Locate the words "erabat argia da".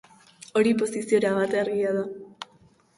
1.21-2.05